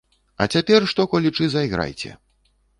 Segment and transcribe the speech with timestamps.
[0.45, 2.19] А цяпер што-колечы зайграйце.